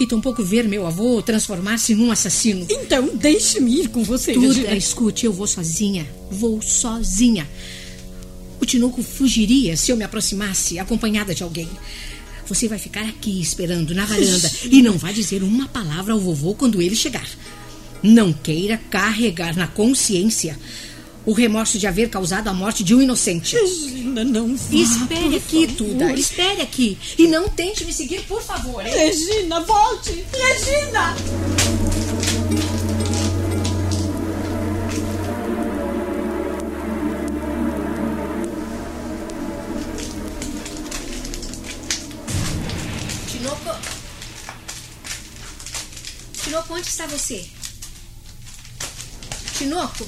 E 0.00 0.06
tampouco 0.06 0.42
ver 0.42 0.68
meu 0.68 0.86
avô 0.86 1.20
transformar-se 1.22 1.94
num 1.94 2.10
assassino. 2.10 2.66
Então, 2.70 3.10
deixe-me 3.14 3.82
ir 3.82 3.88
com 3.88 4.02
você, 4.02 4.32
Tudo, 4.32 4.48
Regina. 4.48 4.76
escute, 4.76 5.26
eu 5.26 5.32
vou 5.32 5.46
sozinha. 5.46 6.06
Vou 6.30 6.62
sozinha. 6.62 7.48
O 8.60 8.64
Tinoco 8.64 9.02
fugiria 9.02 9.76
se 9.76 9.90
eu 9.90 9.96
me 9.96 10.04
aproximasse 10.04 10.78
acompanhada 10.78 11.34
de 11.34 11.42
alguém. 11.42 11.68
Você 12.46 12.68
vai 12.68 12.78
ficar 12.78 13.02
aqui 13.02 13.40
esperando 13.40 13.94
na 13.94 14.04
varanda 14.04 14.50
e 14.70 14.82
não 14.82 14.96
vai 14.98 15.12
dizer 15.12 15.42
uma 15.42 15.68
palavra 15.68 16.12
ao 16.12 16.20
vovô 16.20 16.54
quando 16.54 16.80
ele 16.80 16.94
chegar. 16.94 17.28
Não 18.02 18.32
queira 18.32 18.78
carregar 18.90 19.56
na 19.56 19.66
consciência 19.66 20.58
o 21.24 21.32
remorso 21.32 21.78
de 21.78 21.86
haver 21.86 22.08
causado 22.10 22.48
a 22.48 22.54
morte 22.54 22.82
de 22.82 22.94
um 22.94 23.02
inocente. 23.02 23.56
Regina, 23.56 24.24
não 24.24 24.56
vá, 24.56 24.74
Espere 24.74 25.36
aqui, 25.36 25.66
favor. 25.66 25.76
Tuda. 25.76 26.12
Espere 26.14 26.62
aqui. 26.62 26.98
E 27.18 27.26
não 27.28 27.48
tente 27.48 27.84
me 27.84 27.92
seguir, 27.92 28.22
por 28.22 28.42
favor. 28.42 28.84
hein? 28.84 28.92
Regina, 28.92 29.60
volte! 29.60 30.24
Regina! 30.32 31.14
Tinoco. 43.28 43.70
Tinoco, 46.44 46.74
onde 46.74 46.86
está 46.88 47.06
você? 47.06 47.46
Tinoco? 49.56 50.06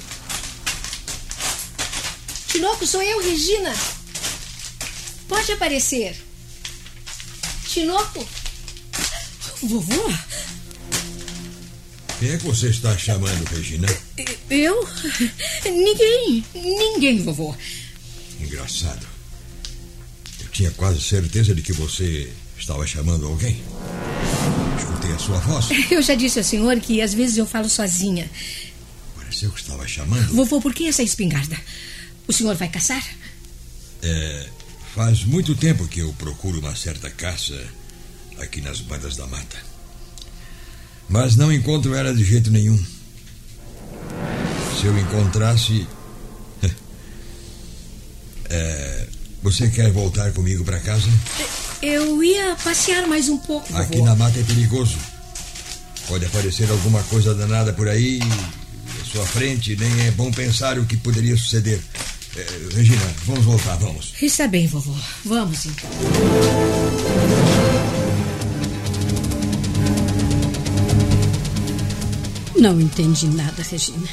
Tinoco, 2.55 2.87
sou 2.87 3.03
eu, 3.03 3.21
Regina. 3.21 3.75
Pode 5.27 5.51
aparecer. 5.51 6.17
Tinoco? 7.67 8.25
Vovô? 9.61 10.12
Quem 12.21 12.31
é 12.31 12.38
que 12.38 12.45
você 12.45 12.69
está 12.69 12.97
chamando, 12.97 13.43
Regina? 13.47 13.88
Eu? 14.49 14.88
Ninguém. 15.64 16.45
Ninguém, 16.55 17.25
vovô. 17.25 17.57
Engraçado. 18.38 19.05
Eu 20.40 20.49
tinha 20.51 20.71
quase 20.71 21.01
certeza 21.01 21.57
de 21.57 21.61
que 21.61 21.73
você 21.73 22.33
estava 22.57 22.87
chamando 22.87 23.27
alguém. 23.27 23.61
Escutei 24.79 25.11
a 25.11 25.19
sua 25.19 25.38
voz. 25.40 25.67
Eu 25.90 26.03
já 26.03 26.14
disse 26.14 26.38
ao 26.38 26.45
senhor 26.45 26.79
que 26.79 27.03
às 27.03 27.12
vezes 27.12 27.37
eu 27.37 27.47
falo 27.47 27.69
sozinha. 27.69 28.31
Pareceu 29.17 29.51
que 29.51 29.61
estava 29.61 29.88
chamando. 29.88 30.33
Vovô, 30.33 30.61
por 30.61 30.73
que 30.73 30.87
essa 30.87 31.03
espingarda? 31.03 31.61
O 32.27 32.33
senhor 32.33 32.55
vai 32.55 32.69
caçar? 32.69 33.05
É, 34.03 34.47
faz 34.95 35.25
muito 35.25 35.55
tempo 35.55 35.87
que 35.87 36.01
eu 36.01 36.13
procuro 36.15 36.61
uma 36.61 36.75
certa 36.75 37.11
caça 37.11 37.59
aqui 38.39 38.61
nas 38.61 38.81
bandas 38.81 39.17
da 39.17 39.27
mata. 39.27 39.57
Mas 41.09 41.37
não 41.37 41.53
encontro 41.53 41.95
ela 41.95 42.15
de 42.15 42.25
jeito 42.25 42.51
nenhum. 42.51 42.83
Se 44.81 44.87
eu 44.87 44.99
encontrasse. 44.99 45.87
É, 48.51 49.09
você 49.43 49.69
quer 49.69 49.91
voltar 49.91 50.31
comigo 50.33 50.65
para 50.65 50.79
casa? 50.79 51.09
Eu 51.83 52.23
ia 52.23 52.55
passear 52.57 53.07
mais 53.09 53.29
um 53.29 53.37
pouco, 53.39 53.67
vovô. 53.73 53.83
Aqui 53.83 54.01
na 54.03 54.15
mata 54.15 54.39
é 54.39 54.43
perigoso. 54.43 54.97
Pode 56.07 56.27
aparecer 56.27 56.71
alguma 56.71 57.03
coisa 57.05 57.35
danada 57.35 57.73
por 57.73 57.89
aí, 57.89 58.21
à 59.03 59.05
sua 59.05 59.27
frente, 59.27 59.75
nem 59.77 60.07
é 60.07 60.11
bom 60.13 60.31
pensar 60.31 60.79
o 60.79 60.85
que 60.85 60.97
poderia 60.97 61.37
suceder. 61.37 61.81
É, 62.37 62.75
Regina, 62.75 63.14
vamos 63.27 63.44
voltar, 63.44 63.77
vamos. 63.77 64.12
Está 64.20 64.49
bem, 64.49 64.66
vovô. 64.66 64.92
Vamos 65.25 65.66
então. 65.66 65.88
Não 72.57 72.81
entendi 72.81 73.29
nada, 73.29 73.62
Regina. 73.62 74.09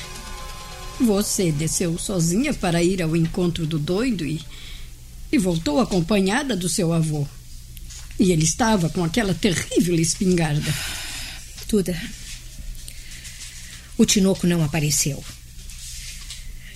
Você 1.00 1.52
desceu 1.52 1.98
sozinha 1.98 2.54
para 2.54 2.84
ir 2.84 3.02
ao 3.02 3.16
encontro 3.16 3.66
do 3.66 3.80
doido 3.80 4.24
e, 4.24 4.40
e 5.32 5.38
voltou 5.40 5.80
acompanhada 5.80 6.56
do 6.56 6.70
seu 6.70 6.94
avô. 6.94 7.26
E 8.20 8.32
ele 8.32 8.44
estava 8.44 8.88
com 8.90 9.04
aquela 9.04 9.34
terrível 9.34 9.96
espingarda. 9.96 10.72
Tuda. 11.68 12.00
O 13.98 14.06
Tinoco 14.06 14.46
não 14.46 14.64
apareceu. 14.64 15.24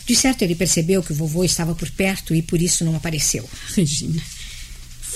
De 0.06 0.16
certo, 0.16 0.44
ele 0.44 0.56
percebeu 0.56 1.02
que 1.02 1.12
o 1.12 1.16
vovô 1.16 1.44
estava 1.44 1.74
por 1.74 1.90
perto 1.90 2.36
e 2.36 2.42
por 2.42 2.62
isso 2.62 2.86
não 2.86 2.96
apareceu. 2.96 3.48
Regina, 3.76 4.22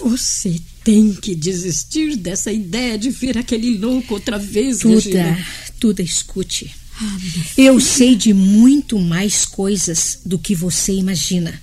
você 0.02 0.60
tem 0.84 1.14
que 1.14 1.36
desistir 1.36 2.16
dessa 2.16 2.52
ideia 2.52 2.98
de 2.98 3.12
ver 3.12 3.38
aquele 3.38 3.78
louco 3.78 4.16
outra 4.16 4.40
vez, 4.40 4.80
Tuda, 4.80 4.96
Regina. 4.96 5.48
Tuda, 5.80 6.02
escute. 6.02 6.74
Ah, 7.02 7.18
Eu 7.58 7.80
sei 7.80 8.16
de 8.16 8.34
muito 8.34 9.00
mais 9.00 9.46
coisas 9.46 10.20
do 10.26 10.40
que 10.40 10.56
você 10.56 10.94
imagina. 10.94 11.62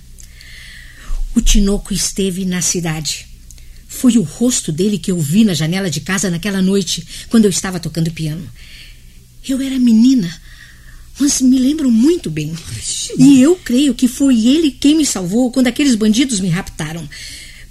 O 1.35 1.41
Tinoco 1.41 1.93
esteve 1.93 2.45
na 2.45 2.61
cidade. 2.61 3.27
Foi 3.87 4.17
o 4.17 4.23
rosto 4.23 4.71
dele 4.71 4.97
que 4.97 5.11
eu 5.11 5.19
vi 5.19 5.43
na 5.43 5.53
janela 5.53 5.89
de 5.89 6.01
casa 6.01 6.29
naquela 6.29 6.61
noite, 6.61 7.05
quando 7.29 7.45
eu 7.45 7.51
estava 7.51 7.79
tocando 7.79 8.11
piano. 8.11 8.47
Eu 9.47 9.61
era 9.61 9.77
menina, 9.79 10.29
Mas 11.19 11.41
me 11.41 11.57
lembro 11.57 11.89
muito 11.91 12.29
bem. 12.29 12.53
E 13.17 13.41
eu 13.41 13.55
creio 13.55 13.95
que 13.95 14.07
foi 14.07 14.47
ele 14.47 14.71
quem 14.71 14.95
me 14.95 15.05
salvou 15.05 15.51
quando 15.51 15.67
aqueles 15.67 15.95
bandidos 15.95 16.39
me 16.39 16.49
raptaram. 16.49 17.07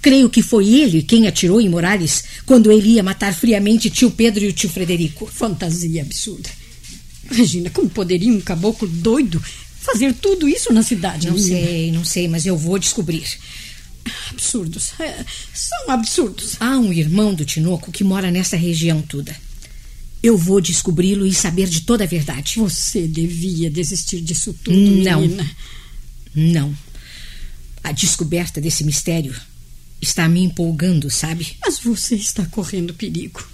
Creio 0.01 0.29
que 0.29 0.41
foi 0.41 0.67
ele 0.67 1.01
quem 1.01 1.27
atirou 1.27 1.59
em 1.59 1.69
Morales 1.69 2.23
quando 2.45 2.71
ele 2.71 2.91
ia 2.91 3.03
matar 3.03 3.33
friamente 3.33 3.89
tio 3.89 4.11
Pedro 4.11 4.43
e 4.43 4.47
o 4.47 4.53
tio 4.53 4.69
Frederico. 4.69 5.25
Fantasia 5.25 6.01
absurda. 6.01 6.49
Regina, 7.29 7.69
como 7.69 7.89
poderia 7.89 8.31
um 8.31 8.41
caboclo 8.41 8.87
doido 8.87 9.41
fazer 9.79 10.13
tudo 10.13 10.47
isso 10.47 10.71
na 10.73 10.83
cidade? 10.83 11.27
Não 11.27 11.35
menina? 11.35 11.65
sei, 11.65 11.91
não 11.91 12.05
sei, 12.05 12.27
mas 12.27 12.45
eu 12.45 12.57
vou 12.57 12.77
descobrir. 12.77 13.25
Absurdos. 14.29 14.91
É, 14.99 15.25
são 15.53 15.89
absurdos. 15.89 16.55
Há 16.59 16.77
um 16.77 16.93
irmão 16.93 17.33
do 17.33 17.45
Tinoco 17.45 17.91
que 17.91 18.03
mora 18.03 18.31
nessa 18.31 18.55
região 18.55 19.01
toda. 19.01 19.35
Eu 20.21 20.37
vou 20.37 20.59
descobri-lo 20.59 21.25
e 21.25 21.33
saber 21.33 21.67
de 21.67 21.81
toda 21.81 22.03
a 22.03 22.07
verdade. 22.07 22.55
Você 22.57 23.07
devia 23.07 23.69
desistir 23.69 24.21
disso 24.21 24.53
tudo, 24.63 24.75
Não. 24.77 25.21
menina. 25.21 25.55
Não. 26.33 26.77
A 27.83 27.91
descoberta 27.91 28.59
desse 28.59 28.83
mistério 28.83 29.35
está 30.01 30.27
me 30.27 30.41
empolgando, 30.41 31.09
sabe? 31.09 31.55
Mas 31.61 31.79
você 31.79 32.15
está 32.15 32.45
correndo 32.45 32.93
perigo. 32.93 33.47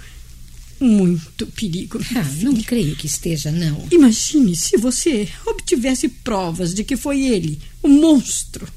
Muito 0.80 1.48
perigo. 1.48 2.00
Ah, 2.16 2.24
não 2.42 2.56
creio 2.62 2.96
que 2.96 3.08
esteja, 3.08 3.52
não. 3.52 3.88
Imagine 3.92 4.56
se 4.56 4.76
você 4.78 5.30
obtivesse 5.46 6.10
provas 6.10 6.74
de 6.74 6.84
que 6.84 6.98
foi 6.98 7.22
ele, 7.22 7.60
o 7.82 7.88
monstro, 7.88 8.68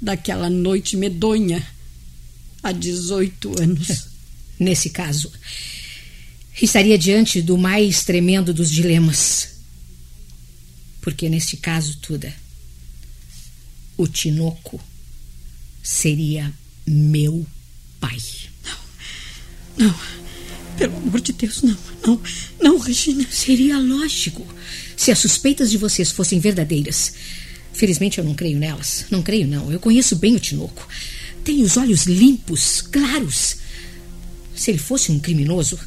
daquela 0.00 0.48
noite 0.48 0.96
medonha, 0.96 1.66
há 2.62 2.72
18 2.72 3.60
anos. 3.60 4.08
Nesse 4.58 4.90
caso, 4.90 5.30
estaria 6.64 6.98
diante 6.98 7.40
do 7.40 7.56
mais 7.56 8.04
tremendo 8.04 8.52
dos 8.52 8.70
dilemas. 8.70 9.60
Porque 11.00 11.28
neste 11.28 11.56
caso, 11.56 11.98
Tuda, 11.98 12.32
o 13.96 14.06
Tinoco 14.06 14.80
seria 15.82 16.52
meu 16.86 17.46
pai. 17.98 18.18
Não, 19.76 19.94
pelo 20.76 20.96
amor 20.96 21.20
de 21.20 21.32
Deus, 21.32 21.62
não, 21.62 21.78
não, 22.04 22.20
não, 22.60 22.78
Regina. 22.78 23.26
Seria 23.30 23.78
lógico 23.78 24.46
se 24.96 25.10
as 25.10 25.18
suspeitas 25.18 25.70
de 25.70 25.78
vocês 25.78 26.10
fossem 26.10 26.38
verdadeiras. 26.40 27.14
Felizmente 27.72 28.18
eu 28.18 28.24
não 28.24 28.34
creio 28.34 28.58
nelas. 28.58 29.06
Não 29.10 29.22
creio, 29.22 29.46
não. 29.46 29.72
Eu 29.72 29.80
conheço 29.80 30.16
bem 30.16 30.36
o 30.36 30.40
Tinoco. 30.40 30.86
Tem 31.42 31.62
os 31.62 31.76
olhos 31.76 32.04
limpos, 32.04 32.82
claros. 32.82 33.56
Se 34.54 34.70
ele 34.70 34.78
fosse 34.78 35.10
um 35.10 35.18
criminoso, 35.18 35.78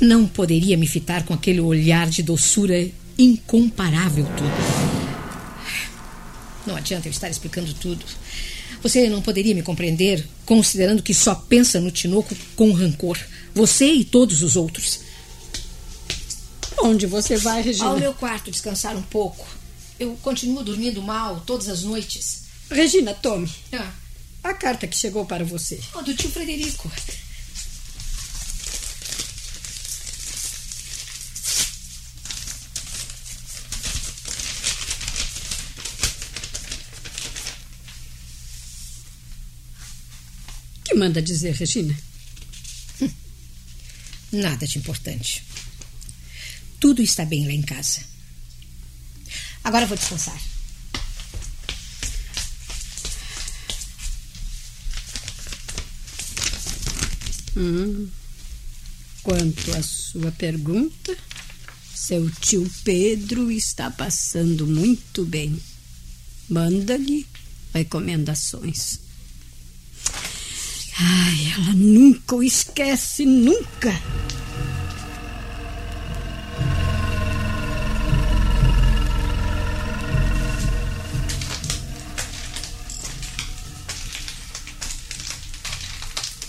não 0.00 0.26
poderia 0.26 0.76
me 0.76 0.86
fitar 0.86 1.24
com 1.24 1.34
aquele 1.34 1.60
olhar 1.60 2.08
de 2.08 2.22
doçura 2.22 2.88
incomparável 3.18 4.24
tudo. 4.36 5.06
Não 6.66 6.76
adianta 6.76 7.08
eu 7.08 7.12
estar 7.12 7.30
explicando 7.30 7.72
tudo. 7.74 8.04
Você 8.82 9.08
não 9.08 9.22
poderia 9.22 9.54
me 9.54 9.62
compreender, 9.62 10.26
considerando 10.44 11.02
que 11.02 11.14
só 11.14 11.34
pensa 11.34 11.80
no 11.80 11.90
Tinoco 11.90 12.34
com 12.54 12.72
rancor. 12.72 13.18
Você 13.54 13.86
e 13.86 14.04
todos 14.04 14.42
os 14.42 14.54
outros. 14.56 15.00
Onde 16.78 17.06
você 17.06 17.36
vai, 17.36 17.62
Regina? 17.62 17.86
Ao 17.90 17.98
meu 17.98 18.12
quarto 18.12 18.50
descansar 18.50 18.96
um 18.96 19.02
pouco. 19.02 19.46
Eu 19.98 20.16
continuo 20.22 20.62
dormindo 20.62 21.00
mal 21.00 21.40
todas 21.46 21.68
as 21.68 21.82
noites. 21.82 22.42
Regina, 22.70 23.14
tome. 23.14 23.48
Ah, 23.72 23.90
A 24.44 24.52
carta 24.52 24.86
que 24.86 24.96
chegou 24.96 25.24
para 25.24 25.44
você. 25.44 25.80
oh, 25.94 26.02
do 26.02 26.14
tio 26.14 26.28
Frederico. 26.30 26.90
Manda 40.96 41.20
dizer, 41.20 41.54
Regina? 41.54 41.96
Nada 44.32 44.66
de 44.66 44.78
importante. 44.78 45.44
Tudo 46.80 47.02
está 47.02 47.24
bem 47.24 47.46
lá 47.46 47.52
em 47.52 47.62
casa. 47.62 48.00
Agora 49.62 49.86
vou 49.86 49.96
descansar. 49.96 50.40
Hum. 57.56 58.08
Quanto 59.22 59.74
à 59.74 59.82
sua 59.82 60.30
pergunta, 60.32 61.16
seu 61.94 62.30
tio 62.30 62.70
Pedro 62.84 63.50
está 63.50 63.90
passando 63.90 64.66
muito 64.66 65.24
bem. 65.24 65.60
Manda-lhe 66.48 67.26
recomendações. 67.74 69.05
Ai, 70.98 71.52
ela 71.52 71.74
nunca 71.74 72.36
o 72.36 72.42
esquece, 72.42 73.26
nunca. 73.26 73.92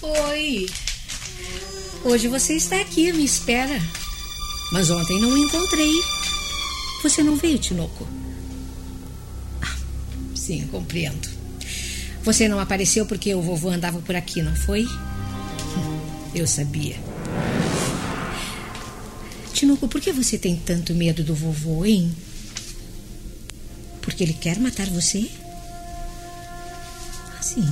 Oi. 0.01 0.69
Hoje 2.05 2.29
você 2.29 2.53
está 2.53 2.79
aqui, 2.79 3.11
me 3.11 3.25
espera. 3.25 3.81
Mas 4.71 4.89
ontem 4.89 5.19
não 5.19 5.29
o 5.29 5.37
encontrei. 5.37 5.91
Você 7.03 7.21
não 7.21 7.35
veio, 7.35 7.59
Tinoco? 7.59 8.07
Ah, 9.61 9.75
sim, 10.33 10.65
compreendo. 10.67 11.36
Você 12.27 12.49
não 12.49 12.59
apareceu 12.59 13.05
porque 13.05 13.33
o 13.33 13.41
vovô 13.41 13.69
andava 13.69 14.01
por 14.01 14.13
aqui, 14.13 14.41
não 14.41 14.53
foi? 14.53 14.85
Eu 16.35 16.45
sabia. 16.45 16.97
Tinoco, 19.53 19.87
por 19.87 20.01
que 20.01 20.11
você 20.11 20.37
tem 20.37 20.57
tanto 20.57 20.93
medo 20.93 21.23
do 21.23 21.33
vovô, 21.33 21.85
hein? 21.85 22.13
Porque 24.01 24.25
ele 24.25 24.33
quer 24.33 24.59
matar 24.59 24.87
você? 24.87 25.31
Assim. 27.39 27.65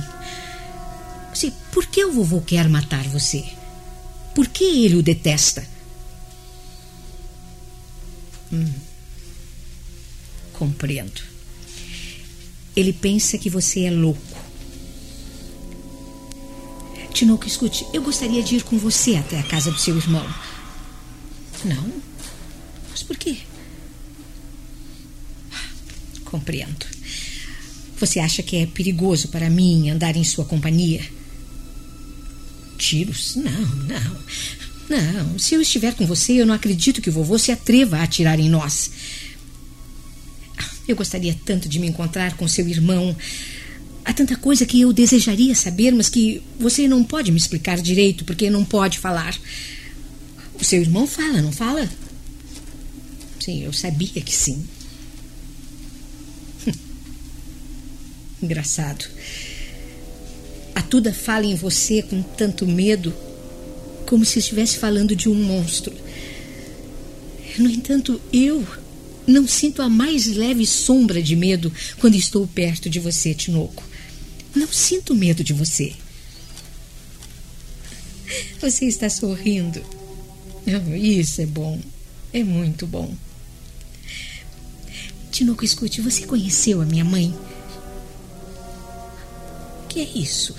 Sim, 1.34 1.52
por 1.70 1.84
que 1.84 2.02
o 2.06 2.12
vovô 2.12 2.40
quer 2.40 2.66
matar 2.66 3.04
você? 3.08 3.44
Por 4.34 4.46
que 4.46 4.64
ele 4.86 4.94
o 4.96 5.02
detesta? 5.02 5.68
Hum. 8.50 8.72
Compreendo. 10.54 11.20
Ele 12.74 12.94
pensa 12.94 13.36
que 13.36 13.50
você 13.50 13.84
é 13.84 13.90
louco. 13.90 14.35
Tinoco, 17.16 17.46
escute, 17.46 17.86
eu 17.94 18.02
gostaria 18.02 18.42
de 18.42 18.56
ir 18.56 18.62
com 18.62 18.76
você 18.76 19.16
até 19.16 19.40
a 19.40 19.42
casa 19.42 19.70
do 19.70 19.78
seu 19.78 19.96
irmão. 19.96 20.28
Não? 21.64 21.90
Mas 22.90 23.02
por 23.02 23.16
quê? 23.16 23.38
Compreendo. 26.26 26.84
Você 27.98 28.20
acha 28.20 28.42
que 28.42 28.58
é 28.58 28.66
perigoso 28.66 29.28
para 29.28 29.48
mim 29.48 29.88
andar 29.88 30.14
em 30.14 30.24
sua 30.24 30.44
companhia? 30.44 31.02
Tiros? 32.76 33.34
Não, 33.34 33.66
não. 33.86 34.16
Não, 34.90 35.38
se 35.38 35.54
eu 35.54 35.62
estiver 35.62 35.94
com 35.94 36.04
você, 36.06 36.34
eu 36.34 36.44
não 36.44 36.54
acredito 36.54 37.00
que 37.00 37.08
o 37.08 37.12
vovô 37.14 37.38
se 37.38 37.50
atreva 37.50 37.96
a 37.96 38.02
atirar 38.02 38.38
em 38.38 38.50
nós. 38.50 38.90
Eu 40.86 40.94
gostaria 40.94 41.34
tanto 41.46 41.66
de 41.66 41.78
me 41.78 41.86
encontrar 41.86 42.36
com 42.36 42.46
seu 42.46 42.68
irmão. 42.68 43.16
Há 44.06 44.12
tanta 44.12 44.36
coisa 44.36 44.64
que 44.64 44.80
eu 44.80 44.92
desejaria 44.92 45.52
saber, 45.52 45.92
mas 45.92 46.08
que 46.08 46.40
você 46.60 46.86
não 46.86 47.02
pode 47.02 47.32
me 47.32 47.36
explicar 47.36 47.76
direito, 47.82 48.24
porque 48.24 48.48
não 48.48 48.64
pode 48.64 49.00
falar. 49.00 49.36
O 50.60 50.64
seu 50.64 50.80
irmão 50.80 51.08
fala, 51.08 51.42
não 51.42 51.50
fala? 51.50 51.90
Sim, 53.40 53.64
eu 53.64 53.72
sabia 53.72 54.22
que 54.22 54.32
sim. 54.32 54.64
Engraçado. 58.40 59.06
A 60.72 60.82
Tuda 60.82 61.12
fala 61.12 61.44
em 61.44 61.56
você 61.56 62.00
com 62.00 62.22
tanto 62.22 62.64
medo, 62.64 63.12
como 64.06 64.24
se 64.24 64.38
estivesse 64.38 64.78
falando 64.78 65.16
de 65.16 65.28
um 65.28 65.34
monstro. 65.34 65.92
No 67.58 67.68
entanto, 67.68 68.20
eu 68.32 68.64
não 69.26 69.48
sinto 69.48 69.82
a 69.82 69.88
mais 69.88 70.26
leve 70.26 70.64
sombra 70.64 71.20
de 71.20 71.34
medo 71.34 71.72
quando 71.98 72.14
estou 72.14 72.46
perto 72.46 72.88
de 72.88 73.00
você, 73.00 73.34
Tinoco. 73.34 73.95
Não 74.56 74.72
sinto 74.72 75.14
medo 75.14 75.44
de 75.44 75.52
você. 75.52 75.94
Você 78.58 78.86
está 78.86 79.08
sorrindo. 79.10 79.84
Isso 80.98 81.42
é 81.42 81.46
bom. 81.46 81.78
É 82.32 82.42
muito 82.42 82.86
bom. 82.86 83.14
Tinoco, 85.30 85.62
escute, 85.62 86.00
você 86.00 86.26
conheceu 86.26 86.80
a 86.80 86.86
minha 86.86 87.04
mãe? 87.04 87.36
O 89.84 89.88
que 89.88 90.00
é 90.00 90.04
isso? 90.04 90.56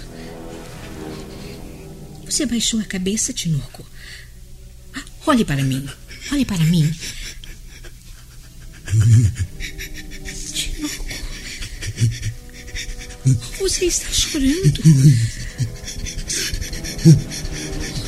Você 2.24 2.46
baixou 2.46 2.80
a 2.80 2.84
cabeça, 2.86 3.34
Tinoco? 3.34 3.84
Ah, 4.94 5.04
Olhe 5.26 5.44
para 5.44 5.64
mim. 5.64 5.90
Olhe 6.32 6.46
para 6.46 6.64
mim. 6.66 6.94
Você 13.60 13.86
está 13.86 14.12
chorando. 14.12 14.82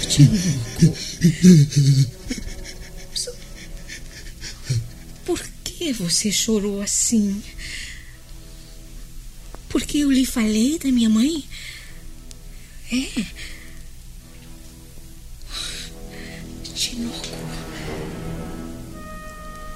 Tinoco. 0.10 0.98
Por 5.26 5.42
que 5.64 5.94
você 5.94 6.32
chorou 6.32 6.82
assim? 6.82 7.42
Porque 9.70 10.00
eu 10.00 10.12
lhe 10.12 10.26
falei 10.26 10.80
da 10.80 10.92
minha 10.92 11.10
mãe? 11.10 11.44
É. 12.92 13.26
Tinoco. 16.74 17.30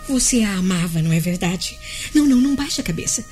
Você 0.10 0.44
a 0.44 0.56
amava, 0.56 1.02
não 1.02 1.14
é 1.14 1.20
verdade? 1.20 1.78
Não, 2.14 2.26
não, 2.26 2.38
não 2.38 2.56
baixe 2.56 2.82
a 2.82 2.84
cabeça. 2.84 3.26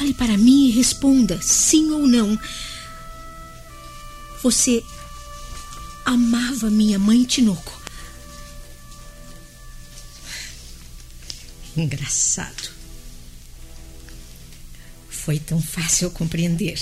Olhe 0.00 0.12
para 0.14 0.36
mim 0.36 0.66
e 0.66 0.70
responda 0.70 1.40
sim 1.40 1.90
ou 1.90 2.06
não. 2.06 2.38
Você 4.42 4.84
amava 6.04 6.70
minha 6.70 6.98
mãe, 6.98 7.24
Tinoco? 7.24 7.80
Engraçado. 11.76 12.70
Foi 15.08 15.38
tão 15.38 15.60
fácil 15.60 16.10
compreender. 16.10 16.78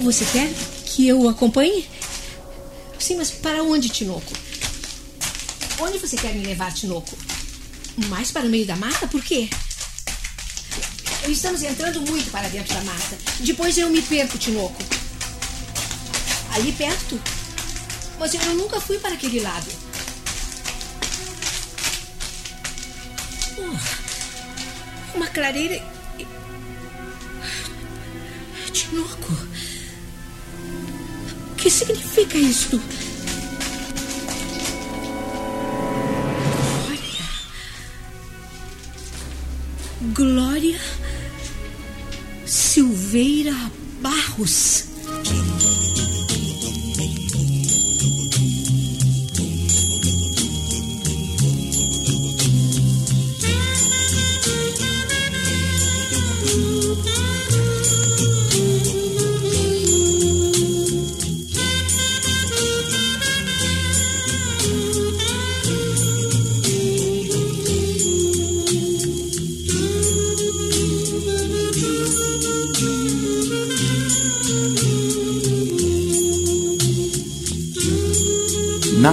Você 0.00 0.24
quer 0.26 0.52
que 0.84 1.08
eu 1.08 1.22
o 1.22 1.28
acompanhe? 1.28 1.88
Sim, 2.98 3.16
mas 3.16 3.30
para 3.30 3.62
onde, 3.62 3.88
Tinoco? 3.88 4.32
Onde 5.80 5.98
você 5.98 6.16
quer 6.16 6.34
me 6.34 6.44
levar, 6.44 6.72
Tinoco? 6.72 7.16
Mais 8.08 8.30
para 8.30 8.46
o 8.46 8.48
meio 8.48 8.66
da 8.66 8.76
mata? 8.76 9.08
Por 9.08 9.22
quê? 9.22 9.48
Estamos 11.30 11.62
entrando 11.62 12.00
muito 12.00 12.30
para 12.30 12.48
dentro 12.48 12.74
da 12.74 12.80
mata. 12.84 13.18
Depois 13.40 13.76
eu 13.76 13.90
me 13.90 14.00
perco, 14.00 14.38
Tinoco. 14.38 14.82
Ali 16.54 16.72
perto? 16.72 17.20
Mas 18.18 18.32
eu 18.32 18.54
nunca 18.54 18.80
fui 18.80 18.98
para 18.98 19.14
aquele 19.14 19.40
lado. 19.40 19.66
Oh, 23.58 25.16
uma 25.16 25.26
clareira. 25.26 25.84
Tinoco. 28.72 29.32
O 31.52 31.54
que 31.56 31.70
significa 31.70 32.38
isto? 32.38 32.80
Glória 40.14 40.80
Silveira 43.08 43.56
Barros. 44.02 44.84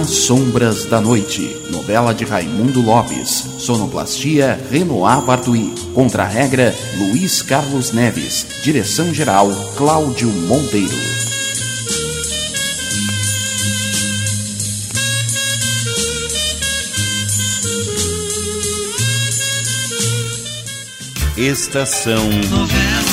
Nas 0.06 0.18
Sombras 0.18 0.84
da 0.84 1.00
Noite, 1.00 1.66
novela 1.68 2.14
de 2.14 2.24
Raimundo 2.24 2.80
Lopes, 2.80 3.44
sonoplastia 3.58 4.56
Renoir 4.70 5.20
Bartui, 5.22 5.74
contra-regra 5.92 6.72
Luiz 6.96 7.42
Carlos 7.42 7.90
Neves, 7.90 8.46
direção-geral 8.62 9.50
Cláudio 9.76 10.28
Monteiro. 10.28 10.94
Estação 21.36 22.24
Novela. 22.48 23.05